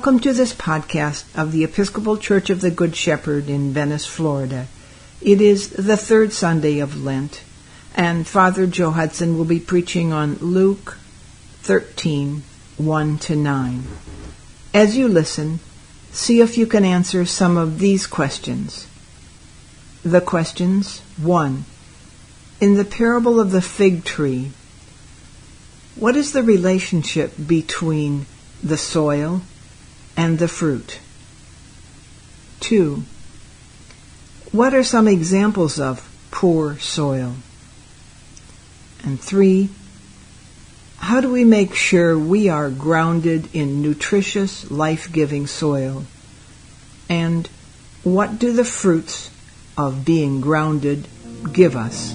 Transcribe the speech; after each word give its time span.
Welcome 0.00 0.20
to 0.20 0.32
this 0.32 0.54
podcast 0.54 1.24
of 1.38 1.52
the 1.52 1.62
Episcopal 1.62 2.16
Church 2.16 2.48
of 2.48 2.62
the 2.62 2.70
Good 2.70 2.96
Shepherd 2.96 3.50
in 3.50 3.74
Venice, 3.74 4.06
Florida. 4.06 4.66
It 5.20 5.42
is 5.42 5.68
the 5.68 5.98
third 5.98 6.32
Sunday 6.32 6.78
of 6.78 7.04
Lent, 7.04 7.42
and 7.94 8.26
Father 8.26 8.66
Joe 8.66 8.92
Hudson 8.92 9.36
will 9.36 9.44
be 9.44 9.60
preaching 9.60 10.10
on 10.10 10.36
Luke 10.36 10.96
13 11.60 12.42
1 12.78 13.18
to 13.18 13.36
9. 13.36 13.82
As 14.72 14.96
you 14.96 15.06
listen, 15.06 15.60
see 16.12 16.40
if 16.40 16.56
you 16.56 16.64
can 16.66 16.86
answer 16.86 17.26
some 17.26 17.58
of 17.58 17.78
these 17.78 18.06
questions. 18.06 18.86
The 20.02 20.22
questions 20.22 21.00
1. 21.18 21.66
In 22.58 22.72
the 22.72 22.86
parable 22.86 23.38
of 23.38 23.50
the 23.50 23.60
fig 23.60 24.04
tree, 24.04 24.52
what 25.94 26.16
is 26.16 26.32
the 26.32 26.42
relationship 26.42 27.34
between 27.46 28.24
the 28.62 28.78
soil 28.78 29.42
and 30.20 30.38
the 30.38 30.48
fruit. 30.48 30.98
2. 32.60 33.02
What 34.52 34.74
are 34.74 34.84
some 34.84 35.08
examples 35.08 35.80
of 35.80 36.06
poor 36.30 36.76
soil? 36.78 37.36
And 39.02 39.18
3. 39.18 39.70
How 40.98 41.22
do 41.22 41.32
we 41.32 41.44
make 41.44 41.74
sure 41.74 42.18
we 42.18 42.50
are 42.50 42.68
grounded 42.68 43.48
in 43.54 43.80
nutritious, 43.80 44.70
life 44.70 45.10
giving 45.10 45.46
soil? 45.46 46.04
And 47.08 47.48
what 48.04 48.38
do 48.38 48.52
the 48.52 48.64
fruits 48.64 49.30
of 49.78 50.04
being 50.04 50.42
grounded 50.42 51.08
give 51.50 51.76
us? 51.76 52.14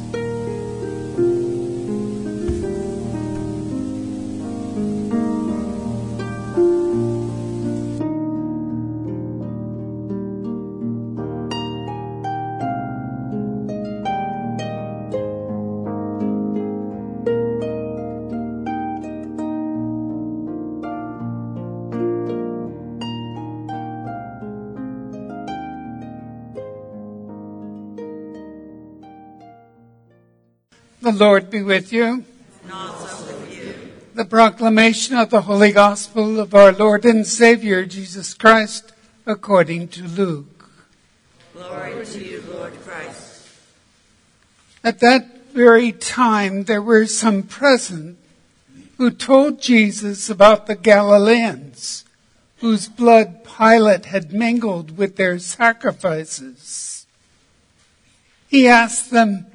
The 31.06 31.12
Lord 31.12 31.52
be 31.52 31.62
with 31.62 31.94
you. 31.94 32.26
And 32.64 32.72
also 32.72 33.28
with 33.28 33.56
you. 33.56 33.76
The 34.16 34.26
proclamation 34.26 35.16
of 35.16 35.30
the 35.30 35.42
Holy 35.42 35.72
Gospel 35.72 36.40
of 36.40 36.56
our 36.56 36.72
Lord 36.72 37.06
and 37.06 37.28
Savior 37.28 37.86
Jesus 37.86 38.34
Christ 38.34 38.92
according 39.28 39.90
to 39.90 40.02
Luke. 40.02 40.68
Glory 41.54 42.04
to 42.04 42.26
you, 42.26 42.44
Lord 42.52 42.74
Christ. 42.82 43.48
At 44.84 45.00
that 45.02 45.52
very 45.54 45.92
time, 45.92 46.64
there 46.64 46.82
were 46.82 47.06
some 47.06 47.44
present 47.44 48.18
who 48.98 49.12
told 49.12 49.62
Jesus 49.62 50.28
about 50.28 50.66
the 50.66 50.76
Galileans 50.76 52.04
whose 52.62 52.88
blood 52.88 53.44
Pilate 53.44 54.06
had 54.06 54.34
mingled 54.34 54.98
with 54.98 55.18
their 55.18 55.38
sacrifices. 55.38 57.06
He 58.48 58.68
asked 58.68 59.12
them, 59.12 59.46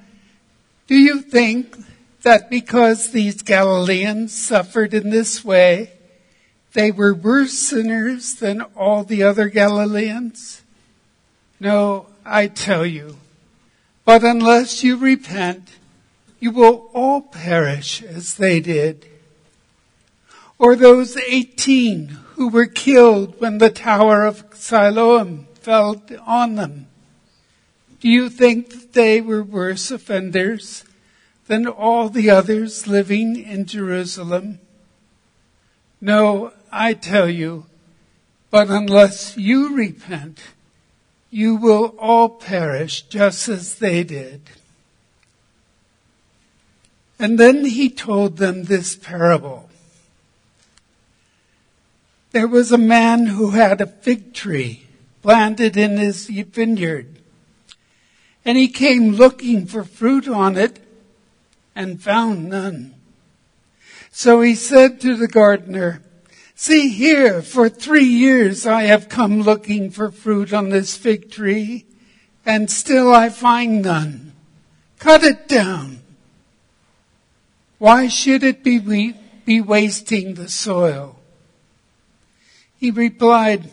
do 0.90 0.96
you 0.96 1.20
think 1.20 1.76
that 2.22 2.50
because 2.50 3.12
these 3.12 3.42
Galileans 3.42 4.34
suffered 4.34 4.92
in 4.92 5.10
this 5.10 5.44
way, 5.44 5.92
they 6.72 6.90
were 6.90 7.14
worse 7.14 7.52
sinners 7.52 8.34
than 8.34 8.62
all 8.74 9.04
the 9.04 9.22
other 9.22 9.48
Galileans? 9.48 10.62
No, 11.60 12.06
I 12.26 12.48
tell 12.48 12.84
you. 12.84 13.18
But 14.04 14.24
unless 14.24 14.82
you 14.82 14.96
repent, 14.96 15.70
you 16.40 16.50
will 16.50 16.90
all 16.92 17.20
perish 17.20 18.02
as 18.02 18.34
they 18.34 18.58
did. 18.58 19.06
Or 20.58 20.74
those 20.74 21.16
18 21.16 22.08
who 22.34 22.48
were 22.48 22.66
killed 22.66 23.40
when 23.40 23.58
the 23.58 23.70
Tower 23.70 24.24
of 24.24 24.42
Siloam 24.54 25.46
fell 25.54 26.02
on 26.26 26.56
them. 26.56 26.89
Do 28.00 28.09
you 28.09 28.31
think 28.31 28.71
that 28.71 28.93
they 28.94 29.21
were 29.21 29.43
worse 29.43 29.91
offenders 29.91 30.84
than 31.49 31.66
all 31.66 32.09
the 32.09 32.31
others 32.31 32.87
living 32.87 33.37
in 33.37 33.66
Jerusalem? 33.66 34.59
No, 36.00 36.53
I 36.72 36.94
tell 36.94 37.28
you, 37.28 37.66
but 38.50 38.71
unless 38.71 39.37
you 39.37 39.77
repent, 39.77 40.41
you 41.31 41.56
will 41.56 41.94
all 41.99 42.31
perish 42.31 43.03
just 43.03 43.49
as 43.49 43.75
they 43.75 44.03
did. 44.03 44.41
And 47.19 47.38
then 47.38 47.67
he 47.67 47.91
told 47.91 48.38
them 48.38 48.65
this 48.65 48.97
parable. 48.97 49.69
There 52.31 52.49
was 52.49 52.72
a 52.72 52.78
man 52.78 53.27
who 53.27 53.50
had 53.50 53.82
a 53.82 53.87
fig 53.87 54.32
tree 54.32 54.87
planted 55.21 55.77
in 55.77 55.99
his 55.99 56.28
vineyard 56.28 57.19
and 58.44 58.56
he 58.56 58.68
came 58.68 59.12
looking 59.12 59.66
for 59.66 59.84
fruit 59.84 60.28
on 60.28 60.56
it 60.56 60.78
and 61.74 62.02
found 62.02 62.48
none. 62.48 62.94
So 64.10 64.40
he 64.40 64.54
said 64.54 65.00
to 65.02 65.16
the 65.16 65.28
gardener, 65.28 66.02
See 66.54 66.90
here, 66.90 67.40
for 67.42 67.68
three 67.68 68.04
years 68.04 68.66
I 68.66 68.82
have 68.82 69.08
come 69.08 69.40
looking 69.40 69.90
for 69.90 70.10
fruit 70.10 70.52
on 70.52 70.68
this 70.68 70.96
fig 70.96 71.30
tree, 71.30 71.86
and 72.44 72.70
still 72.70 73.14
I 73.14 73.30
find 73.30 73.82
none. 73.82 74.32
Cut 74.98 75.22
it 75.22 75.48
down. 75.48 76.00
Why 77.78 78.08
should 78.08 78.42
it 78.42 78.62
be, 78.62 78.78
we, 78.78 79.14
be 79.46 79.62
wasting 79.62 80.34
the 80.34 80.50
soil? 80.50 81.18
He 82.76 82.90
replied, 82.90 83.70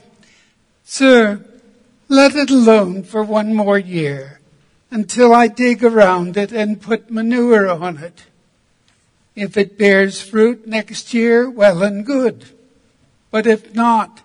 Sir, 0.85 1.43
let 2.07 2.35
it 2.35 2.49
alone 2.49 3.03
for 3.03 3.21
one 3.21 3.53
more 3.53 3.77
year 3.77 4.36
until 4.89 5.33
I 5.33 5.47
dig 5.47 5.83
around 5.83 6.37
it 6.37 6.51
and 6.51 6.81
put 6.81 7.11
manure 7.11 7.67
on 7.69 7.97
it. 7.97 8.23
If 9.35 9.55
it 9.57 9.77
bears 9.77 10.21
fruit 10.21 10.67
next 10.67 11.13
year, 11.13 11.49
well 11.49 11.83
and 11.83 12.05
good. 12.05 12.45
But 13.29 13.45
if 13.45 13.75
not, 13.75 14.21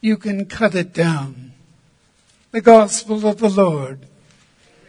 you 0.00 0.16
can 0.16 0.46
cut 0.46 0.74
it 0.74 0.92
down. 0.92 1.52
The 2.50 2.60
Gospel 2.60 3.26
of 3.26 3.38
the 3.38 3.48
Lord. 3.48 4.00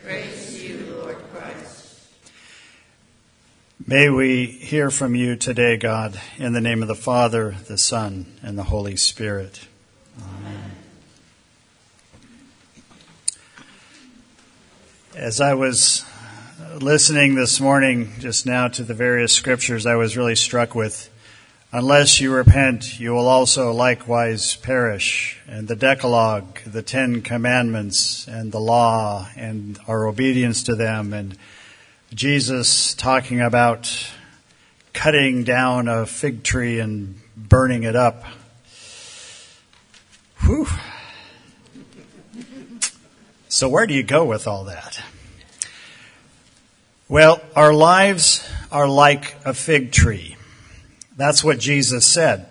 Praise 0.04 0.62
you, 0.62 0.98
Lord 1.00 1.16
Christ. 1.32 1.98
May 3.88 4.10
we 4.10 4.48
hear 4.48 4.92
from 4.92 5.16
you 5.16 5.38
today, 5.38 5.78
God, 5.78 6.20
in 6.38 6.52
the 6.52 6.60
name 6.60 6.82
of 6.82 6.90
the 6.90 6.96
Father, 6.96 7.56
the 7.68 7.78
Son, 7.78 8.26
and 8.42 8.58
the 8.58 8.64
Holy 8.64 8.98
Spirit. 8.98 9.68
Amen. 10.20 10.63
As 15.16 15.40
I 15.40 15.54
was 15.54 16.04
listening 16.82 17.36
this 17.36 17.60
morning, 17.60 18.14
just 18.18 18.48
now, 18.48 18.68
to 18.70 18.84
the 18.84 18.96
various 18.96 19.32
scriptures, 19.32 19.86
I 19.86 19.94
was 19.94 20.18
really 20.18 20.36
struck 20.36 20.74
with 20.74 21.08
unless 21.72 22.20
you 22.20 22.34
repent, 22.34 23.00
you 23.00 23.12
will 23.12 23.28
also 23.28 23.72
likewise 23.72 24.56
perish. 24.56 25.40
And 25.48 25.68
the 25.68 25.76
Decalogue, 25.76 26.62
the 26.66 26.82
Ten 26.82 27.22
Commandments, 27.22 28.28
and 28.28 28.52
the 28.52 28.60
law, 28.60 29.30
and 29.36 29.78
our 29.88 30.08
obedience 30.08 30.64
to 30.64 30.76
them, 30.76 31.14
and 31.14 31.38
Jesus 32.12 32.96
talking 32.96 33.40
about 33.40 34.14
cutting 34.94 35.44
down 35.44 35.88
a 35.88 36.08
fig 36.08 36.42
tree 36.42 36.80
and 36.80 37.20
burning 37.38 37.84
it 37.84 37.96
up. 37.96 38.24
Whew. 40.40 40.66
So, 43.54 43.70
where 43.70 43.86
do 43.86 43.94
you 43.94 44.02
go 44.02 44.26
with 44.26 44.48
all 44.48 44.64
that? 44.64 45.00
Well, 47.08 47.40
our 47.56 47.72
lives 47.72 48.44
are 48.72 48.88
like 48.88 49.36
a 49.46 49.54
fig 49.54 49.92
tree. 49.92 50.38
That's 51.18 51.44
what 51.44 51.60
Jesus 51.60 52.08
said. 52.08 52.48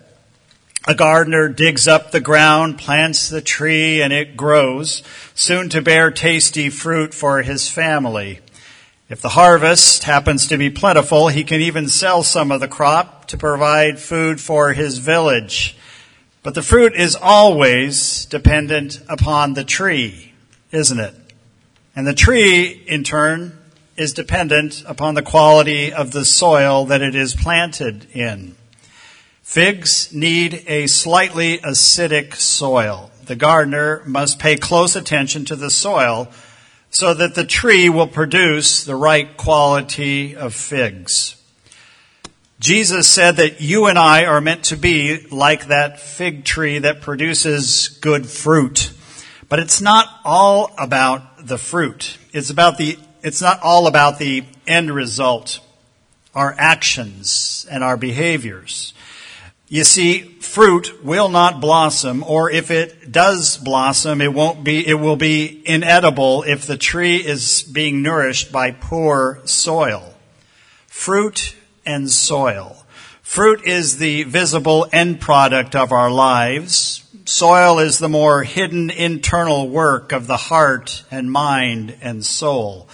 A 0.87 0.94
gardener 0.94 1.49
digs 1.49 1.88
up 1.88 2.12
the 2.12 2.20
ground, 2.20 2.78
plants 2.78 3.28
the 3.28 3.40
tree, 3.40 4.00
and 4.00 4.12
it 4.12 4.37
grows, 4.37 5.02
soon 5.34 5.69
to 5.70 5.82
bear 5.82 6.12
tasty 6.12 6.70
fruit 6.70 7.14
for 7.14 7.43
his 7.43 7.69
family. 7.69 8.38
If 9.08 9.20
the 9.20 9.31
harvest 9.31 10.05
happens 10.05 10.46
to 10.46 10.56
be 10.56 10.70
plentiful, 10.70 11.26
he 11.26 11.43
can 11.43 11.60
even 11.60 11.88
sell 11.88 12.22
some 12.22 12.52
of 12.52 12.60
the 12.60 12.69
crop 12.69 13.26
to 13.26 13.37
provide 13.37 13.98
food 13.98 14.40
for 14.40 14.72
his 14.72 14.98
village. 14.98 15.76
But 16.44 16.55
the 16.55 16.62
fruit 16.62 16.94
is 16.94 17.16
always 17.16 18.25
dependent 18.26 19.00
upon 19.08 19.55
the 19.55 19.64
tree 19.64 20.31
isn't 20.72 20.98
it? 20.98 21.14
And 21.94 22.06
the 22.06 22.14
tree, 22.14 22.82
in 22.86 23.04
turn, 23.04 23.58
is 23.96 24.12
dependent 24.12 24.82
upon 24.86 25.14
the 25.14 25.22
quality 25.22 25.92
of 25.92 26.12
the 26.12 26.24
soil 26.24 26.86
that 26.86 27.02
it 27.02 27.14
is 27.14 27.34
planted 27.34 28.06
in. 28.12 28.56
Figs 29.42 30.12
need 30.14 30.64
a 30.66 30.86
slightly 30.86 31.58
acidic 31.58 32.34
soil. 32.36 33.10
The 33.26 33.36
gardener 33.36 34.02
must 34.06 34.38
pay 34.38 34.56
close 34.56 34.96
attention 34.96 35.44
to 35.44 35.56
the 35.56 35.70
soil 35.70 36.28
so 36.90 37.12
that 37.14 37.34
the 37.34 37.44
tree 37.44 37.88
will 37.88 38.06
produce 38.06 38.84
the 38.84 38.96
right 38.96 39.36
quality 39.36 40.34
of 40.34 40.54
figs. 40.54 41.36
Jesus 42.60 43.08
said 43.08 43.36
that 43.36 43.60
you 43.60 43.86
and 43.86 43.98
I 43.98 44.24
are 44.24 44.40
meant 44.40 44.64
to 44.66 44.76
be 44.76 45.26
like 45.26 45.66
that 45.66 45.98
fig 45.98 46.44
tree 46.44 46.78
that 46.78 47.00
produces 47.00 47.88
good 47.88 48.26
fruit. 48.26 48.92
But 49.52 49.60
it's 49.60 49.82
not 49.82 50.08
all 50.25 50.70
about 50.78 51.46
the 51.46 51.58
fruit. 51.58 52.16
It's 52.32 52.49
about 52.49 52.78
the, 52.78 52.99
it's 53.22 53.43
not 53.43 53.60
all 53.62 53.87
about 53.87 54.19
the 54.19 54.44
end 54.66 54.90
result, 54.90 55.60
our 56.34 56.54
actions 56.56 57.66
and 57.70 57.84
our 57.84 57.99
behaviors. 57.99 58.94
You 59.69 59.84
see, 59.84 60.20
fruit 60.40 61.04
will 61.04 61.28
not 61.28 61.60
blossom, 61.60 62.25
or 62.26 62.50
if 62.50 62.70
it 62.70 63.12
does 63.12 63.58
blossom, 63.58 64.22
it 64.22 64.32
won't 64.32 64.64
be, 64.64 64.88
it 64.88 64.94
will 64.94 65.16
be 65.16 65.62
inedible 65.66 66.44
if 66.44 66.66
the 66.66 66.78
tree 66.78 67.16
is 67.16 67.62
being 67.62 68.00
nourished 68.00 68.52
by 68.52 68.70
poor 68.70 69.43
soil. 69.44 70.14
Fruit 70.87 71.56
and 71.84 72.10
soil. 72.10 72.87
Fruit 73.20 73.62
is 73.66 73.98
the 73.98 74.22
visible 74.22 74.87
end 74.94 75.20
product 75.20 75.76
of 75.76 75.93
our 75.93 76.10
lives. 76.10 77.06
Soil 77.32 77.79
is 77.79 77.99
the 77.99 78.11
more 78.11 78.43
hidden 78.43 78.90
internal 78.90 79.67
work 79.67 80.12
of 80.12 80.26
the 80.26 80.37
heart 80.37 81.02
and 81.11 81.32
mind 81.32 81.96
and 82.02 82.23
soul. 82.23 82.90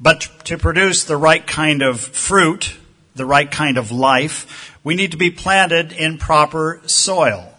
But 0.00 0.28
to 0.46 0.58
produce 0.58 1.04
the 1.04 1.16
right 1.16 1.46
kind 1.46 1.80
of 1.80 2.00
fruit, 2.00 2.76
the 3.14 3.24
right 3.24 3.48
kind 3.48 3.78
of 3.78 3.92
life, 3.92 4.76
we 4.82 4.96
need 4.96 5.12
to 5.12 5.16
be 5.16 5.30
planted 5.30 5.92
in 5.92 6.18
proper 6.18 6.82
soil. 6.86 7.54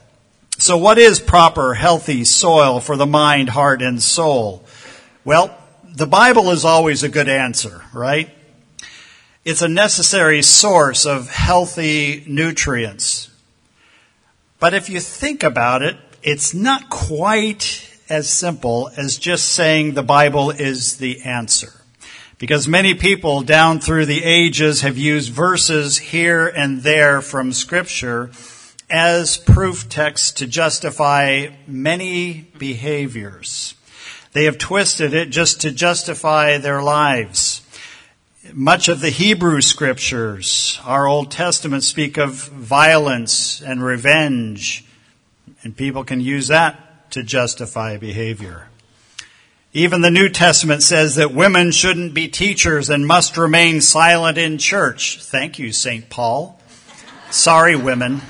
So 0.57 0.77
what 0.77 0.97
is 0.97 1.21
proper, 1.21 1.73
healthy 1.73 2.25
soil 2.25 2.81
for 2.81 2.97
the 2.97 3.05
mind, 3.05 3.51
heart, 3.51 3.81
and 3.81 4.03
soul? 4.03 4.65
Well, 5.23 5.57
the 5.85 6.05
Bible 6.05 6.49
is 6.49 6.65
always 6.65 7.03
a 7.03 7.09
good 7.09 7.29
answer, 7.29 7.81
right? 7.93 8.29
It's 9.45 9.61
a 9.61 9.69
necessary 9.69 10.41
source 10.41 11.05
of 11.05 11.29
healthy 11.29 12.25
nutrients. 12.27 13.29
But 14.63 14.73
if 14.73 14.89
you 14.89 15.01
think 15.01 15.43
about 15.43 15.81
it, 15.81 15.97
it's 16.21 16.53
not 16.53 16.89
quite 16.89 17.85
as 18.07 18.29
simple 18.29 18.89
as 18.95 19.17
just 19.17 19.49
saying 19.49 19.93
the 19.93 20.03
Bible 20.03 20.51
is 20.51 20.95
the 20.95 21.23
answer. 21.23 21.81
Because 22.37 22.65
many 22.65 22.93
people 22.93 23.41
down 23.41 23.81
through 23.81 24.05
the 24.05 24.23
ages 24.23 24.79
have 24.79 24.97
used 24.97 25.33
verses 25.33 25.97
here 25.97 26.47
and 26.47 26.81
there 26.81 27.19
from 27.19 27.51
scripture 27.51 28.31
as 28.89 29.35
proof 29.35 29.89
texts 29.89 30.31
to 30.31 30.47
justify 30.47 31.47
many 31.67 32.47
behaviors. 32.57 33.75
They 34.31 34.45
have 34.45 34.57
twisted 34.57 35.13
it 35.13 35.29
just 35.29 35.59
to 35.59 35.71
justify 35.71 36.57
their 36.57 36.81
lives. 36.81 37.62
Much 38.51 38.89
of 38.89 38.99
the 38.99 39.09
Hebrew 39.09 39.61
scriptures, 39.61 40.77
our 40.83 41.07
Old 41.07 41.31
Testament, 41.31 41.81
speak 41.83 42.17
of 42.17 42.33
violence 42.33 43.61
and 43.61 43.81
revenge, 43.81 44.83
and 45.63 45.77
people 45.77 46.03
can 46.03 46.19
use 46.19 46.49
that 46.49 47.09
to 47.11 47.23
justify 47.23 47.95
behavior. 47.95 48.67
Even 49.71 50.01
the 50.01 50.11
New 50.11 50.27
Testament 50.27 50.83
says 50.83 51.15
that 51.15 51.33
women 51.33 51.71
shouldn't 51.71 52.13
be 52.13 52.27
teachers 52.27 52.89
and 52.89 53.07
must 53.07 53.37
remain 53.37 53.79
silent 53.79 54.37
in 54.37 54.57
church. 54.57 55.23
Thank 55.23 55.57
you, 55.57 55.71
St. 55.71 56.09
Paul. 56.09 56.59
Sorry, 57.31 57.77
women. 57.77 58.21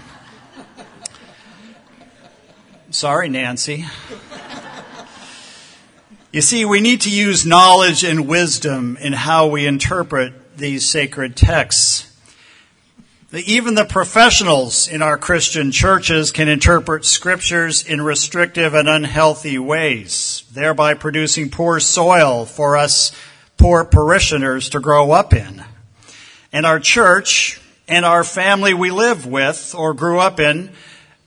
Sorry, 2.92 3.30
Nancy. 3.30 3.86
You 6.34 6.42
see, 6.42 6.66
we 6.66 6.82
need 6.82 7.02
to 7.02 7.12
use 7.12 7.46
knowledge 7.46 8.04
and 8.04 8.28
wisdom 8.28 8.98
in 9.00 9.14
how 9.14 9.46
we 9.46 9.68
interpret 9.68 10.58
these 10.58 10.90
sacred 10.90 11.36
texts. 11.36 12.12
Even 13.32 13.76
the 13.76 13.86
professionals 13.86 14.88
in 14.88 15.04
our 15.04 15.16
Christian 15.16 15.72
churches 15.72 16.32
can 16.32 16.48
interpret 16.48 17.06
scriptures 17.06 17.84
in 17.86 18.02
restrictive 18.02 18.74
and 18.74 18.90
unhealthy 18.90 19.60
ways, 19.60 20.44
thereby 20.52 20.96
producing 20.96 21.52
poor 21.52 21.80
soil 21.80 22.46
for 22.46 22.78
us 22.78 23.12
poor 23.58 23.86
parishioners 23.86 24.70
to 24.70 24.80
grow 24.80 25.12
up 25.12 25.34
in. 25.34 25.64
And 26.52 26.66
our 26.66 26.80
church 26.80 27.62
and 27.88 28.06
our 28.06 28.24
family 28.24 28.74
we 28.74 28.90
live 28.90 29.28
with 29.28 29.76
or 29.78 29.94
grew 29.94 30.18
up 30.18 30.40
in 30.40 30.72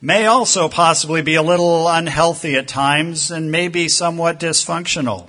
may 0.00 0.26
also 0.26 0.68
possibly 0.68 1.22
be 1.22 1.34
a 1.34 1.42
little 1.42 1.88
unhealthy 1.88 2.56
at 2.56 2.68
times 2.68 3.30
and 3.30 3.50
may 3.50 3.68
be 3.68 3.88
somewhat 3.88 4.38
dysfunctional. 4.38 5.28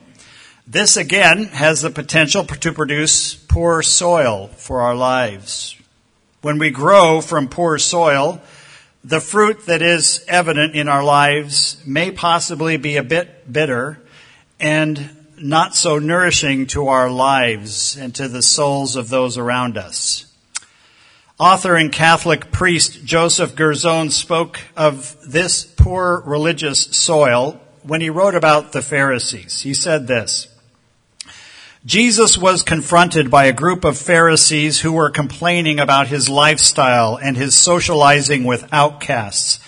This 0.66 0.98
again 0.98 1.46
has 1.46 1.82
the 1.82 1.90
potential 1.90 2.44
to 2.44 2.74
produce 2.74 3.34
poor 3.34 3.82
soil 3.82 4.48
for 4.58 4.82
our 4.82 4.96
lives. 4.96 5.76
When 6.42 6.60
we 6.60 6.70
grow 6.70 7.22
from 7.22 7.48
poor 7.48 7.78
soil, 7.78 8.42
the 9.04 9.22
fruit 9.22 9.66
that 9.68 9.82
is 9.82 10.26
evident 10.28 10.76
in 10.76 10.90
our 10.90 11.04
lives 11.04 11.82
may 11.86 12.12
possibly 12.12 12.76
be 12.76 12.98
a 12.98 13.04
bit 13.04 13.52
bitter 13.52 14.02
and 14.60 15.10
not 15.38 15.76
so 15.76 16.00
nourishing 16.00 16.68
to 16.68 16.90
our 16.90 17.10
lives 17.10 17.96
and 17.96 18.14
to 18.16 18.28
the 18.28 18.42
souls 18.42 18.96
of 18.96 19.08
those 19.08 19.38
around 19.38 19.78
us. 19.78 20.27
Author 21.40 21.76
and 21.76 21.92
Catholic 21.92 22.52
priest 22.52 23.06
Joseph 23.06 23.54
Girzone 23.54 24.12
spoke 24.12 24.60
of 24.76 25.16
this 25.24 25.64
poor 25.64 26.24
religious 26.26 26.86
soil 26.98 27.62
when 27.84 28.02
he 28.02 28.10
wrote 28.10 28.34
about 28.34 28.72
the 28.72 28.82
Pharisees. 28.82 29.62
He 29.62 29.76
said 29.76 30.08
this, 30.08 30.48
Jesus 31.86 32.40
was 32.40 32.64
confronted 32.64 33.30
by 33.30 33.46
a 33.46 33.54
group 33.54 33.86
of 33.86 34.00
Pharisees 34.00 34.80
who 34.80 34.94
were 34.94 35.12
complaining 35.12 35.80
about 35.80 36.08
his 36.08 36.28
lifestyle 36.28 37.20
and 37.22 37.38
his 37.38 37.56
socializing 37.56 38.44
with 38.44 38.68
outcasts. 38.74 39.60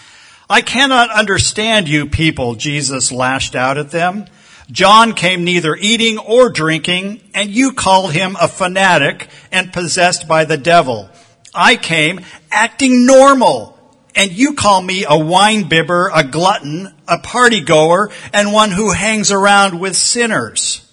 I 0.50 0.62
cannot 0.62 1.12
understand 1.12 1.88
you 1.88 2.08
people, 2.08 2.56
Jesus 2.56 3.12
lashed 3.12 3.56
out 3.56 3.78
at 3.78 3.92
them. 3.92 4.26
John 4.72 5.14
came 5.14 5.44
neither 5.44 5.76
eating 5.76 6.18
or 6.18 6.50
drinking, 6.50 7.22
and 7.36 7.52
you 7.52 7.74
called 7.74 8.14
him 8.14 8.36
a 8.42 8.48
fanatic 8.48 9.28
and 9.52 9.72
possessed 9.72 10.28
by 10.28 10.46
the 10.46 10.58
devil. 10.58 11.12
I 11.54 11.76
came 11.76 12.22
acting 12.52 13.06
normal. 13.06 13.78
And 14.16 14.32
you 14.32 14.56
call 14.56 14.82
me 14.82 15.06
a 15.08 15.18
wine 15.18 15.70
bibber, 15.70 16.12
a 16.14 16.24
glutton, 16.24 16.94
a 17.08 17.20
party 17.20 17.62
goer, 17.62 18.12
and 18.34 18.52
one 18.52 18.72
who 18.72 18.92
hangs 18.92 19.32
around 19.32 19.80
with 19.80 19.96
sinners. 19.96 20.92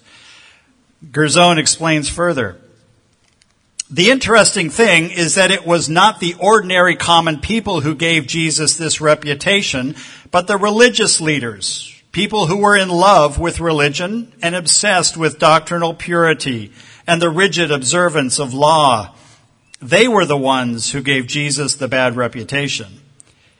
Girzone 1.11 1.57
explains 1.57 2.09
further. 2.09 2.57
The 3.89 4.09
interesting 4.11 4.69
thing 4.69 5.11
is 5.11 5.35
that 5.35 5.51
it 5.51 5.65
was 5.65 5.87
not 5.87 6.19
the 6.19 6.35
ordinary 6.39 6.95
common 6.95 7.39
people 7.39 7.81
who 7.81 7.95
gave 7.95 8.27
Jesus 8.27 8.75
this 8.75 8.99
reputation, 8.99 9.95
but 10.29 10.47
the 10.47 10.57
religious 10.57 11.21
leaders, 11.21 11.93
people 12.11 12.47
who 12.47 12.57
were 12.57 12.75
in 12.75 12.89
love 12.89 13.39
with 13.39 13.61
religion 13.61 14.33
and 14.41 14.55
obsessed 14.55 15.15
with 15.15 15.39
doctrinal 15.39 15.93
purity 15.93 16.73
and 17.07 17.21
the 17.21 17.29
rigid 17.29 17.71
observance 17.71 18.39
of 18.39 18.53
law. 18.53 19.15
They 19.81 20.07
were 20.07 20.25
the 20.25 20.37
ones 20.37 20.91
who 20.91 21.01
gave 21.01 21.27
Jesus 21.27 21.75
the 21.75 21.87
bad 21.87 22.15
reputation. 22.15 23.01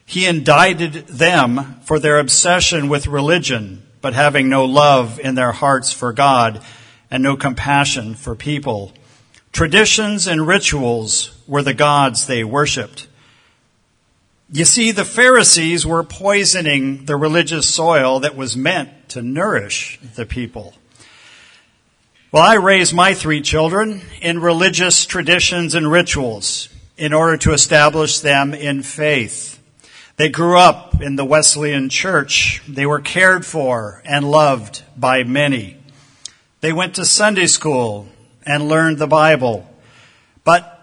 He 0.05 0.25
indicted 0.25 1.07
them 1.07 1.79
for 1.83 1.99
their 1.99 2.17
obsession 2.17 2.89
with 2.89 3.07
religion, 3.07 3.83
but 4.01 4.13
having 4.13 4.49
no 4.49 4.65
love 4.65 5.19
in 5.19 5.35
their 5.35 5.51
hearts 5.51 5.91
for 5.91 6.13
God 6.13 6.63
and 7.11 7.21
no 7.21 7.35
compassion 7.35 8.15
for 8.15 8.35
people. 8.35 8.93
Traditions 9.51 10.27
and 10.27 10.47
rituals 10.47 11.37
were 11.47 11.63
the 11.63 11.73
gods 11.73 12.25
they 12.25 12.43
worshiped. 12.43 13.07
You 14.51 14.65
see, 14.65 14.91
the 14.91 15.05
Pharisees 15.05 15.85
were 15.85 16.03
poisoning 16.03 17.05
the 17.05 17.17
religious 17.17 17.73
soil 17.73 18.21
that 18.21 18.35
was 18.35 18.55
meant 18.55 19.09
to 19.09 19.21
nourish 19.21 19.99
the 20.15 20.25
people. 20.25 20.73
Well, 22.29 22.43
I 22.43 22.55
raised 22.55 22.93
my 22.93 23.13
three 23.13 23.41
children 23.41 24.01
in 24.21 24.41
religious 24.41 25.05
traditions 25.05 25.75
and 25.75 25.89
rituals 25.89 26.67
in 26.97 27.13
order 27.13 27.37
to 27.37 27.53
establish 27.53 28.19
them 28.19 28.53
in 28.53 28.83
faith. 28.83 29.63
They 30.17 30.27
grew 30.27 30.57
up 30.57 31.01
in 31.01 31.15
the 31.15 31.23
Wesleyan 31.23 31.87
church. 31.87 32.61
They 32.67 32.85
were 32.85 32.99
cared 32.99 33.45
for 33.45 34.01
and 34.03 34.29
loved 34.29 34.83
by 34.97 35.23
many. 35.23 35.77
They 36.59 36.73
went 36.73 36.95
to 36.95 37.05
Sunday 37.05 37.47
school 37.47 38.09
and 38.45 38.67
learned 38.67 38.97
the 38.97 39.07
Bible. 39.07 39.65
But 40.43 40.73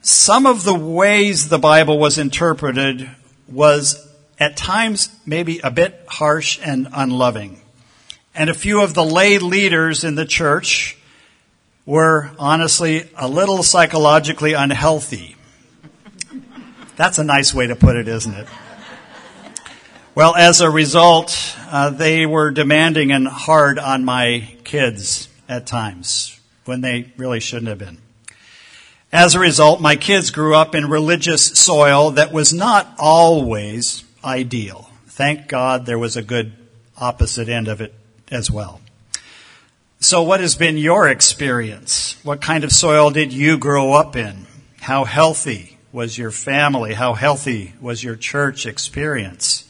some 0.00 0.46
of 0.46 0.64
the 0.64 0.74
ways 0.74 1.50
the 1.50 1.58
Bible 1.58 1.98
was 1.98 2.16
interpreted 2.16 3.10
was 3.46 4.08
at 4.38 4.56
times 4.56 5.10
maybe 5.26 5.58
a 5.58 5.70
bit 5.70 6.02
harsh 6.08 6.58
and 6.64 6.88
unloving. 6.94 7.60
And 8.36 8.50
a 8.50 8.54
few 8.54 8.82
of 8.82 8.94
the 8.94 9.04
lay 9.04 9.38
leaders 9.38 10.02
in 10.02 10.16
the 10.16 10.24
church 10.24 10.98
were 11.86 12.32
honestly 12.36 13.08
a 13.16 13.28
little 13.28 13.62
psychologically 13.62 14.54
unhealthy. 14.54 15.36
That's 16.96 17.18
a 17.18 17.24
nice 17.24 17.54
way 17.54 17.68
to 17.68 17.76
put 17.76 17.94
it, 17.94 18.08
isn't 18.08 18.34
it? 18.34 18.48
Well, 20.16 20.34
as 20.34 20.60
a 20.60 20.70
result, 20.70 21.56
uh, 21.68 21.90
they 21.90 22.26
were 22.26 22.50
demanding 22.50 23.12
and 23.12 23.28
hard 23.28 23.78
on 23.78 24.04
my 24.04 24.48
kids 24.64 25.28
at 25.48 25.66
times 25.66 26.38
when 26.64 26.80
they 26.80 27.12
really 27.16 27.40
shouldn't 27.40 27.68
have 27.68 27.78
been. 27.78 27.98
As 29.12 29.36
a 29.36 29.40
result, 29.40 29.80
my 29.80 29.94
kids 29.94 30.30
grew 30.30 30.56
up 30.56 30.74
in 30.74 30.90
religious 30.90 31.46
soil 31.46 32.12
that 32.12 32.32
was 32.32 32.52
not 32.52 32.94
always 32.98 34.02
ideal. 34.24 34.90
Thank 35.06 35.46
God 35.46 35.86
there 35.86 35.98
was 35.98 36.16
a 36.16 36.22
good 36.22 36.52
opposite 36.96 37.48
end 37.48 37.68
of 37.68 37.80
it 37.80 37.94
as 38.34 38.50
well. 38.50 38.80
So 40.00 40.22
what 40.22 40.40
has 40.40 40.54
been 40.54 40.76
your 40.76 41.08
experience? 41.08 42.22
What 42.22 42.42
kind 42.42 42.62
of 42.62 42.72
soil 42.72 43.10
did 43.10 43.32
you 43.32 43.56
grow 43.56 43.94
up 43.94 44.16
in? 44.16 44.46
How 44.80 45.04
healthy 45.04 45.78
was 45.92 46.18
your 46.18 46.30
family? 46.30 46.92
How 46.92 47.14
healthy 47.14 47.72
was 47.80 48.04
your 48.04 48.16
church 48.16 48.66
experience? 48.66 49.66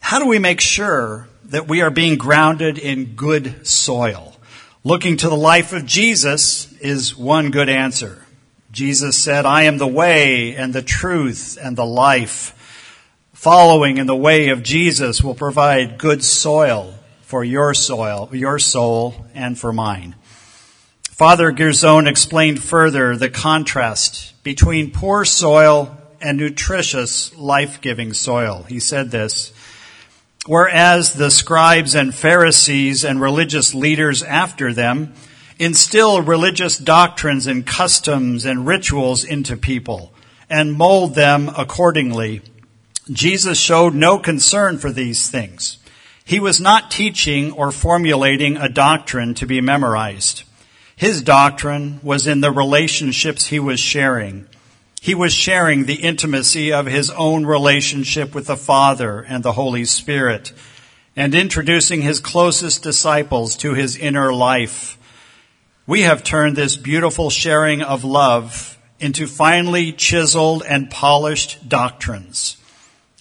How 0.00 0.18
do 0.18 0.26
we 0.26 0.40
make 0.40 0.60
sure 0.60 1.28
that 1.44 1.68
we 1.68 1.80
are 1.80 1.90
being 1.90 2.18
grounded 2.18 2.78
in 2.78 3.14
good 3.14 3.66
soil? 3.66 4.36
Looking 4.82 5.16
to 5.18 5.28
the 5.28 5.36
life 5.36 5.72
of 5.72 5.86
Jesus 5.86 6.72
is 6.80 7.16
one 7.16 7.50
good 7.50 7.68
answer. 7.68 8.24
Jesus 8.72 9.22
said, 9.22 9.46
I 9.46 9.62
am 9.62 9.78
the 9.78 9.86
way 9.86 10.56
and 10.56 10.72
the 10.72 10.82
truth 10.82 11.56
and 11.60 11.76
the 11.76 11.86
life. 11.86 12.52
Following 13.32 13.98
in 13.98 14.06
the 14.06 14.16
way 14.16 14.48
of 14.48 14.62
Jesus 14.62 15.22
will 15.22 15.34
provide 15.34 15.98
good 15.98 16.24
soil 16.24 16.94
for 17.26 17.42
your 17.42 17.74
soil, 17.74 18.30
your 18.32 18.56
soul, 18.56 19.26
and 19.34 19.58
for 19.58 19.72
mine. 19.72 20.14
Father 21.10 21.50
Girzone 21.50 22.06
explained 22.06 22.62
further 22.62 23.16
the 23.16 23.28
contrast 23.28 24.40
between 24.44 24.92
poor 24.92 25.24
soil 25.24 25.98
and 26.20 26.38
nutritious, 26.38 27.36
life-giving 27.36 28.12
soil. 28.12 28.64
He 28.68 28.78
said 28.78 29.10
this, 29.10 29.52
whereas 30.46 31.14
the 31.14 31.32
scribes 31.32 31.96
and 31.96 32.14
Pharisees 32.14 33.04
and 33.04 33.20
religious 33.20 33.74
leaders 33.74 34.22
after 34.22 34.72
them 34.72 35.12
instill 35.58 36.22
religious 36.22 36.78
doctrines 36.78 37.48
and 37.48 37.66
customs 37.66 38.46
and 38.46 38.68
rituals 38.68 39.24
into 39.24 39.56
people 39.56 40.12
and 40.48 40.72
mold 40.72 41.16
them 41.16 41.50
accordingly. 41.58 42.40
Jesus 43.10 43.58
showed 43.58 43.96
no 43.96 44.20
concern 44.20 44.78
for 44.78 44.92
these 44.92 45.28
things. 45.28 45.78
He 46.26 46.40
was 46.40 46.60
not 46.60 46.90
teaching 46.90 47.52
or 47.52 47.70
formulating 47.70 48.56
a 48.56 48.68
doctrine 48.68 49.34
to 49.34 49.46
be 49.46 49.60
memorized. 49.60 50.42
His 50.96 51.22
doctrine 51.22 52.00
was 52.02 52.26
in 52.26 52.40
the 52.40 52.50
relationships 52.50 53.46
he 53.46 53.60
was 53.60 53.78
sharing. 53.78 54.48
He 55.00 55.14
was 55.14 55.32
sharing 55.32 55.84
the 55.84 56.02
intimacy 56.02 56.72
of 56.72 56.86
his 56.86 57.10
own 57.10 57.46
relationship 57.46 58.34
with 58.34 58.48
the 58.48 58.56
Father 58.56 59.20
and 59.20 59.44
the 59.44 59.52
Holy 59.52 59.84
Spirit 59.84 60.52
and 61.14 61.32
introducing 61.32 62.02
his 62.02 62.18
closest 62.18 62.82
disciples 62.82 63.54
to 63.58 63.74
his 63.74 63.96
inner 63.96 64.34
life. 64.34 64.98
We 65.86 66.02
have 66.02 66.24
turned 66.24 66.56
this 66.56 66.76
beautiful 66.76 67.30
sharing 67.30 67.82
of 67.82 68.02
love 68.02 68.76
into 68.98 69.28
finely 69.28 69.92
chiseled 69.92 70.64
and 70.68 70.90
polished 70.90 71.68
doctrines. 71.68 72.56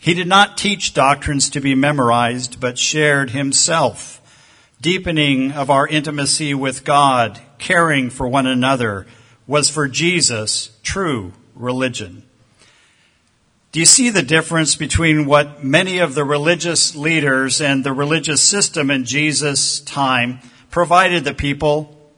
He 0.06 0.14
did 0.14 0.28
not 0.28 0.56
teach 0.56 0.94
doctrines 0.94 1.50
to 1.50 1.60
be 1.60 1.74
memorized, 1.74 2.60
but 2.60 2.78
shared 2.78 3.32
himself, 3.32 4.22
deepening 4.80 5.54
of 5.54 5.72
our 5.72 5.88
intimacy 5.88 6.54
with 6.54 6.84
God, 6.84 7.42
caring 7.58 8.12
for 8.12 8.28
one 8.28 8.46
another, 8.46 9.08
was 9.48 9.72
for 9.72 9.88
Jesus 9.88 10.78
true 10.84 11.34
religion. 11.56 12.22
Do 13.72 13.80
you 13.80 13.88
see 13.88 14.12
the 14.12 14.22
difference 14.22 14.76
between 14.76 15.26
what 15.26 15.64
many 15.64 15.98
of 15.98 16.14
the 16.14 16.24
religious 16.24 16.96
leaders 16.96 17.60
and 17.60 17.84
the 17.84 17.92
religious 17.92 18.44
system 18.44 18.92
in 18.92 19.06
Jesus' 19.06 19.80
time 19.80 20.40
provided 20.70 21.24
the 21.24 21.34
people 21.34 22.12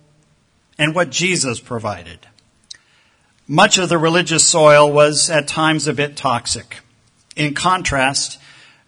and 0.78 0.94
what 0.94 1.10
Jesus 1.10 1.62
provided? 1.62 2.28
Much 3.48 3.78
of 3.78 3.88
the 3.88 3.98
religious 3.98 4.46
soil 4.46 4.92
was 4.92 5.30
at 5.30 5.48
times 5.48 5.88
a 5.88 5.94
bit 5.94 6.18
toxic. 6.18 6.80
In 7.38 7.54
contrast, 7.54 8.40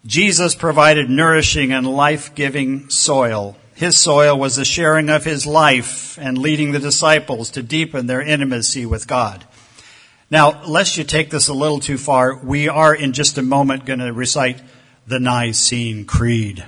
Jesus 0.04 0.56
provided 0.56 1.08
nourishing 1.08 1.72
and 1.72 1.86
life-giving 1.86 2.90
soil. 2.90 3.56
His 3.74 3.96
soil 3.96 4.36
was 4.36 4.56
the 4.56 4.64
sharing 4.64 5.08
of 5.08 5.24
his 5.24 5.46
life 5.46 6.18
and 6.20 6.36
leading 6.36 6.72
the 6.72 6.80
disciples 6.80 7.50
to 7.50 7.62
deepen 7.62 8.06
their 8.06 8.20
intimacy 8.20 8.84
with 8.84 9.06
God. 9.06 9.44
Now, 10.30 10.64
lest 10.64 10.96
you 10.96 11.04
take 11.04 11.30
this 11.30 11.46
a 11.46 11.54
little 11.54 11.78
too 11.78 11.96
far, 11.96 12.36
we 12.42 12.68
are 12.68 12.94
in 12.94 13.12
just 13.12 13.38
a 13.38 13.42
moment 13.42 13.84
going 13.84 14.00
to 14.00 14.12
recite 14.12 14.60
the 15.06 15.20
Nicene 15.20 16.04
Creed. 16.04 16.64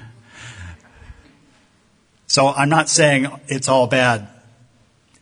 So 2.29 2.49
I'm 2.49 2.69
not 2.69 2.89
saying 2.89 3.27
it's 3.49 3.69
all 3.69 3.89
bad, 3.89 4.29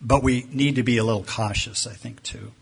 but 0.01 0.23
we 0.23 0.47
need 0.51 0.77
to 0.77 0.83
be 0.83 0.99
a 0.99 1.05
little 1.05 1.25
cautious, 1.25 1.87
I 1.87 1.95
think, 1.95 2.23
too. 2.23 2.53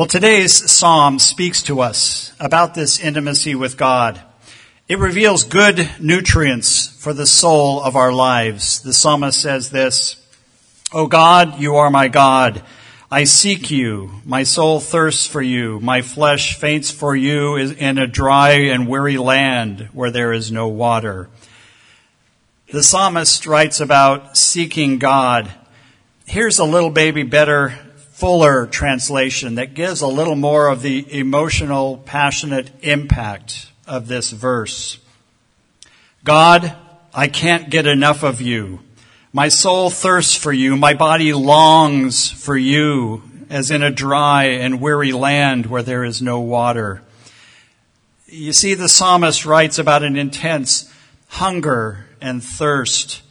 Well, 0.00 0.06
today's 0.06 0.70
psalm 0.72 1.18
speaks 1.18 1.62
to 1.64 1.82
us 1.82 2.32
about 2.40 2.72
this 2.72 2.98
intimacy 2.98 3.54
with 3.54 3.76
God. 3.76 4.18
It 4.88 4.98
reveals 4.98 5.44
good 5.44 5.90
nutrients 6.00 6.86
for 6.86 7.12
the 7.12 7.26
soul 7.26 7.82
of 7.82 7.96
our 7.96 8.10
lives. 8.10 8.80
The 8.80 8.94
psalmist 8.94 9.38
says 9.38 9.68
this, 9.68 10.26
O 10.90 11.06
God, 11.06 11.60
you 11.60 11.76
are 11.76 11.90
my 11.90 12.08
God. 12.08 12.62
I 13.10 13.24
seek 13.24 13.70
you. 13.70 14.10
My 14.24 14.42
soul 14.42 14.80
thirsts 14.80 15.26
for 15.26 15.42
you. 15.42 15.80
My 15.80 16.00
flesh 16.00 16.56
faints 16.56 16.90
for 16.90 17.14
you 17.14 17.56
in 17.56 17.98
a 17.98 18.06
dry 18.06 18.52
and 18.52 18.88
weary 18.88 19.18
land 19.18 19.90
where 19.92 20.10
there 20.10 20.32
is 20.32 20.50
no 20.50 20.66
water. 20.66 21.28
The 22.72 22.82
psalmist 22.82 23.44
writes 23.44 23.80
about 23.80 24.38
seeking 24.38 24.98
God. 24.98 25.52
Here's 26.24 26.58
a 26.58 26.64
little 26.64 26.88
baby 26.88 27.22
better 27.22 27.78
fuller 28.20 28.66
translation 28.66 29.54
that 29.54 29.72
gives 29.72 30.02
a 30.02 30.06
little 30.06 30.36
more 30.36 30.68
of 30.68 30.82
the 30.82 31.18
emotional, 31.18 31.96
passionate 32.04 32.70
impact 32.82 33.70
of 33.86 34.08
this 34.08 34.30
verse. 34.30 34.98
God, 36.22 36.76
I 37.14 37.28
can't 37.28 37.70
get 37.70 37.86
enough 37.86 38.22
of 38.22 38.42
you. 38.42 38.80
My 39.32 39.48
soul 39.48 39.88
thirsts 39.88 40.36
for 40.36 40.52
you. 40.52 40.76
My 40.76 40.92
body 40.92 41.32
longs 41.32 42.30
for 42.30 42.58
you 42.58 43.22
as 43.48 43.70
in 43.70 43.82
a 43.82 43.90
dry 43.90 44.44
and 44.44 44.82
weary 44.82 45.12
land 45.12 45.64
where 45.64 45.82
there 45.82 46.04
is 46.04 46.20
no 46.20 46.40
water. 46.40 47.00
You 48.26 48.52
see, 48.52 48.74
the 48.74 48.90
psalmist 48.90 49.46
writes 49.46 49.78
about 49.78 50.02
an 50.02 50.18
intense 50.18 50.92
hunger 51.28 52.04
and 52.20 52.44
thirst. 52.44 53.22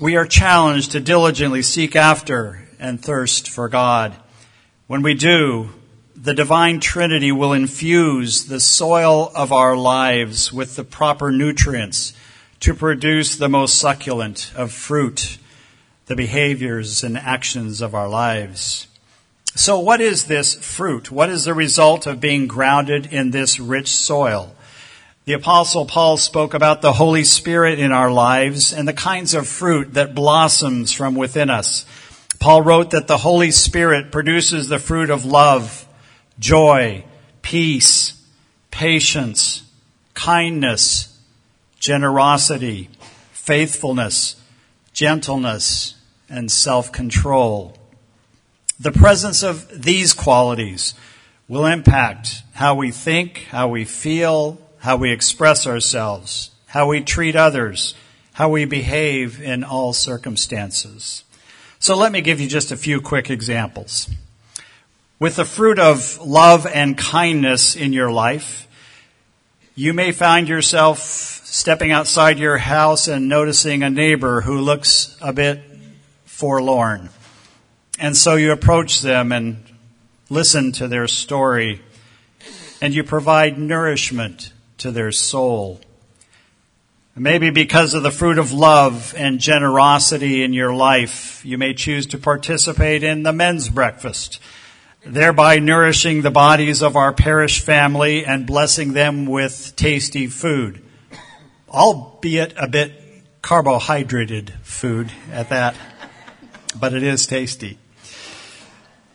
We 0.00 0.14
are 0.14 0.24
challenged 0.24 0.92
to 0.92 1.00
diligently 1.00 1.62
seek 1.62 1.96
after 1.96 2.61
and 2.82 3.02
thirst 3.02 3.48
for 3.48 3.68
God. 3.68 4.14
When 4.86 5.00
we 5.00 5.14
do, 5.14 5.70
the 6.14 6.34
divine 6.34 6.80
Trinity 6.80 7.32
will 7.32 7.52
infuse 7.52 8.44
the 8.44 8.60
soil 8.60 9.32
of 9.34 9.52
our 9.52 9.76
lives 9.76 10.52
with 10.52 10.76
the 10.76 10.84
proper 10.84 11.32
nutrients 11.32 12.12
to 12.60 12.74
produce 12.74 13.36
the 13.36 13.48
most 13.48 13.78
succulent 13.78 14.52
of 14.54 14.70
fruit, 14.70 15.38
the 16.06 16.14
behaviors 16.14 17.02
and 17.02 17.16
actions 17.16 17.80
of 17.80 17.94
our 17.94 18.08
lives. 18.08 18.86
So 19.54 19.78
what 19.78 20.00
is 20.00 20.24
this 20.24 20.54
fruit? 20.54 21.10
What 21.10 21.28
is 21.28 21.44
the 21.44 21.54
result 21.54 22.06
of 22.06 22.20
being 22.20 22.46
grounded 22.46 23.06
in 23.12 23.30
this 23.30 23.58
rich 23.58 23.88
soil? 23.88 24.54
The 25.24 25.34
apostle 25.34 25.86
Paul 25.86 26.16
spoke 26.16 26.52
about 26.52 26.82
the 26.82 26.94
Holy 26.94 27.22
Spirit 27.22 27.78
in 27.78 27.92
our 27.92 28.10
lives 28.10 28.72
and 28.72 28.88
the 28.88 28.92
kinds 28.92 29.34
of 29.34 29.46
fruit 29.46 29.94
that 29.94 30.14
blossoms 30.14 30.92
from 30.92 31.14
within 31.14 31.48
us. 31.48 31.86
Paul 32.42 32.62
wrote 32.62 32.90
that 32.90 33.06
the 33.06 33.18
Holy 33.18 33.52
Spirit 33.52 34.10
produces 34.10 34.66
the 34.66 34.80
fruit 34.80 35.10
of 35.10 35.24
love, 35.24 35.86
joy, 36.40 37.04
peace, 37.40 38.20
patience, 38.72 39.62
kindness, 40.14 41.16
generosity, 41.78 42.90
faithfulness, 43.30 44.42
gentleness, 44.92 45.94
and 46.28 46.50
self-control. 46.50 47.78
The 48.80 48.90
presence 48.90 49.44
of 49.44 49.84
these 49.84 50.12
qualities 50.12 50.94
will 51.46 51.64
impact 51.64 52.42
how 52.54 52.74
we 52.74 52.90
think, 52.90 53.46
how 53.50 53.68
we 53.68 53.84
feel, 53.84 54.60
how 54.78 54.96
we 54.96 55.12
express 55.12 55.64
ourselves, 55.64 56.50
how 56.66 56.88
we 56.88 57.02
treat 57.02 57.36
others, 57.36 57.94
how 58.32 58.48
we 58.48 58.64
behave 58.64 59.40
in 59.40 59.62
all 59.62 59.92
circumstances. 59.92 61.22
So 61.82 61.96
let 61.96 62.12
me 62.12 62.20
give 62.20 62.40
you 62.40 62.46
just 62.46 62.70
a 62.70 62.76
few 62.76 63.00
quick 63.00 63.28
examples. 63.28 64.08
With 65.18 65.34
the 65.34 65.44
fruit 65.44 65.80
of 65.80 66.24
love 66.24 66.64
and 66.64 66.96
kindness 66.96 67.74
in 67.74 67.92
your 67.92 68.12
life, 68.12 68.68
you 69.74 69.92
may 69.92 70.12
find 70.12 70.48
yourself 70.48 71.00
stepping 71.00 71.90
outside 71.90 72.38
your 72.38 72.58
house 72.58 73.08
and 73.08 73.28
noticing 73.28 73.82
a 73.82 73.90
neighbor 73.90 74.42
who 74.42 74.60
looks 74.60 75.16
a 75.20 75.32
bit 75.32 75.60
forlorn. 76.24 77.08
And 77.98 78.16
so 78.16 78.36
you 78.36 78.52
approach 78.52 79.00
them 79.00 79.32
and 79.32 79.64
listen 80.30 80.70
to 80.74 80.86
their 80.86 81.08
story, 81.08 81.82
and 82.80 82.94
you 82.94 83.02
provide 83.02 83.58
nourishment 83.58 84.52
to 84.78 84.92
their 84.92 85.10
soul. 85.10 85.80
Maybe 87.14 87.50
because 87.50 87.92
of 87.92 88.02
the 88.02 88.10
fruit 88.10 88.38
of 88.38 88.52
love 88.52 89.14
and 89.18 89.38
generosity 89.38 90.42
in 90.42 90.54
your 90.54 90.74
life, 90.74 91.44
you 91.44 91.58
may 91.58 91.74
choose 91.74 92.06
to 92.06 92.18
participate 92.18 93.02
in 93.02 93.22
the 93.22 93.34
men's 93.34 93.68
breakfast, 93.68 94.40
thereby 95.04 95.58
nourishing 95.58 96.22
the 96.22 96.30
bodies 96.30 96.80
of 96.80 96.96
our 96.96 97.12
parish 97.12 97.60
family 97.60 98.24
and 98.24 98.46
blessing 98.46 98.94
them 98.94 99.26
with 99.26 99.76
tasty 99.76 100.26
food, 100.26 100.82
albeit 101.68 102.54
a 102.56 102.66
bit 102.66 102.94
carbohydrated 103.42 104.54
food 104.62 105.12
at 105.30 105.50
that, 105.50 105.76
but 106.80 106.94
it 106.94 107.02
is 107.02 107.26
tasty. 107.26 107.78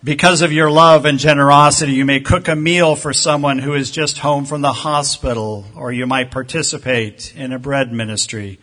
Because 0.04 0.44
of 0.44 0.54
your 0.54 0.70
love 0.70 1.06
and 1.06 1.18
generosity, 1.18 1.94
you 1.94 2.06
may 2.06 2.20
cook 2.20 2.48
a 2.48 2.56
meal 2.56 2.96
for 2.96 3.14
someone 3.14 3.58
who 3.58 3.74
is 3.74 3.90
just 3.90 4.20
home 4.20 4.46
from 4.46 4.62
the 4.62 4.72
hospital, 4.72 5.66
or 5.76 5.92
you 5.92 6.06
might 6.06 6.30
participate 6.30 7.36
in 7.36 7.52
a 7.52 7.58
bread 7.58 7.92
ministry. 7.92 8.60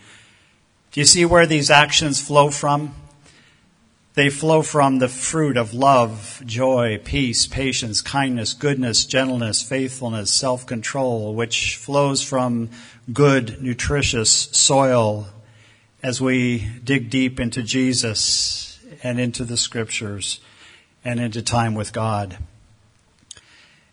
Do 0.93 1.01
you 1.01 1.05
see 1.05 1.25
where 1.25 1.45
these 1.45 1.69
actions 1.69 2.21
flow 2.21 2.51
from? 2.51 2.95
They 4.13 4.29
flow 4.29 4.61
from 4.61 4.99
the 4.99 5.09
fruit 5.09 5.57
of 5.57 5.73
love, 5.73 6.41
joy, 6.45 7.01
peace, 7.03 7.47
patience, 7.47 7.99
kindness, 7.99 8.53
goodness, 8.53 9.05
gentleness, 9.05 9.61
faithfulness, 9.61 10.33
self-control, 10.33 11.35
which 11.35 11.75
flows 11.75 12.21
from 12.21 12.69
good, 13.11 13.61
nutritious 13.61 14.31
soil 14.31 15.27
as 16.01 16.21
we 16.21 16.59
dig 16.81 17.09
deep 17.09 17.41
into 17.41 17.61
Jesus 17.61 18.79
and 19.03 19.19
into 19.19 19.43
the 19.43 19.57
scriptures 19.57 20.39
and 21.05 21.19
into 21.19 21.41
time 21.41 21.75
with 21.75 21.93
God. 21.93 22.37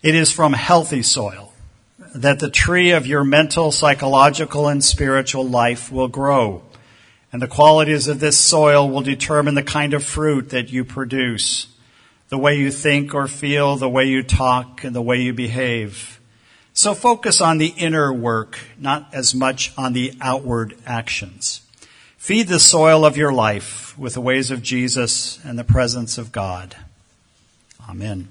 It 0.02 0.16
is 0.16 0.32
from 0.32 0.54
healthy 0.54 1.02
soil 1.02 1.52
that 2.14 2.40
the 2.40 2.50
tree 2.50 2.90
of 2.90 3.06
your 3.06 3.22
mental, 3.22 3.70
psychological, 3.70 4.66
and 4.66 4.82
spiritual 4.82 5.46
life 5.46 5.92
will 5.92 6.08
grow. 6.08 6.62
And 7.32 7.40
the 7.40 7.48
qualities 7.48 8.08
of 8.08 8.20
this 8.20 8.38
soil 8.38 8.88
will 8.90 9.00
determine 9.00 9.54
the 9.54 9.62
kind 9.62 9.94
of 9.94 10.04
fruit 10.04 10.50
that 10.50 10.70
you 10.70 10.84
produce, 10.84 11.68
the 12.28 12.38
way 12.38 12.58
you 12.58 12.70
think 12.70 13.14
or 13.14 13.26
feel, 13.28 13.76
the 13.76 13.88
way 13.88 14.04
you 14.04 14.22
talk, 14.22 14.84
and 14.84 14.94
the 14.94 15.00
way 15.00 15.20
you 15.20 15.32
behave. 15.32 16.20
So 16.74 16.94
focus 16.94 17.40
on 17.40 17.58
the 17.58 17.74
inner 17.76 18.12
work, 18.12 18.58
not 18.78 19.08
as 19.14 19.34
much 19.34 19.72
on 19.78 19.92
the 19.92 20.14
outward 20.20 20.76
actions. 20.84 21.60
Feed 22.16 22.48
the 22.48 22.60
soil 22.60 23.04
of 23.04 23.16
your 23.16 23.32
life 23.32 23.96
with 23.98 24.14
the 24.14 24.20
ways 24.20 24.50
of 24.50 24.62
Jesus 24.62 25.42
and 25.44 25.58
the 25.58 25.64
presence 25.64 26.18
of 26.18 26.32
God. 26.32 26.76
Amen. 27.88 28.28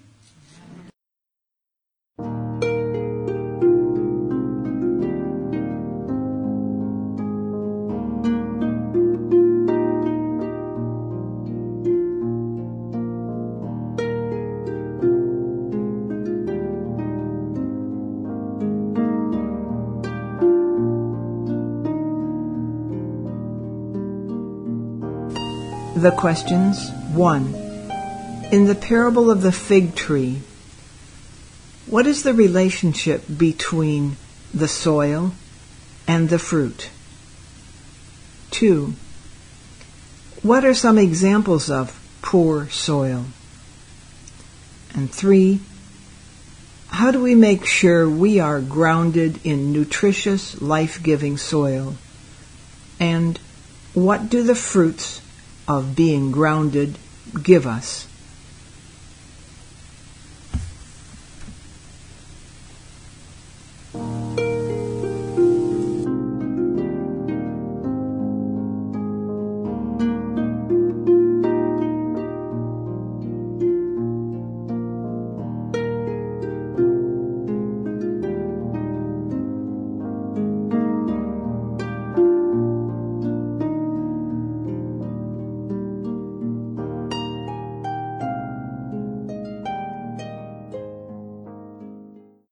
The 26.02 26.12
questions 26.18 26.90
1. 27.14 27.71
In 28.52 28.66
the 28.66 28.76
parable 28.76 29.32
of 29.32 29.42
the 29.42 29.54
fig 29.54 29.96
tree, 29.96 30.42
what 31.86 32.06
is 32.06 32.24
the 32.24 32.34
relationship 32.34 33.24
between 33.38 34.18
the 34.54 34.68
soil 34.68 35.32
and 36.06 36.28
the 36.28 36.38
fruit? 36.38 36.90
2. 38.52 38.94
What 40.42 40.66
are 40.66 40.74
some 40.74 40.98
examples 40.98 41.70
of 41.70 41.98
poor 42.22 42.68
soil? 42.68 43.28
And 44.94 45.10
3. 45.10 45.62
How 46.90 47.12
do 47.12 47.24
we 47.24 47.36
make 47.36 47.66
sure 47.66 48.10
we 48.10 48.42
are 48.42 48.60
grounded 48.60 49.40
in 49.46 49.72
nutritious, 49.72 50.62
life 50.62 51.02
giving 51.02 51.38
soil? 51.38 51.96
And 53.00 53.40
what 53.94 54.30
do 54.30 54.44
the 54.44 54.56
fruits 54.56 55.22
of 55.70 55.96
being 55.96 56.34
grounded 56.34 56.98
give 57.42 57.66
us? 57.66 58.08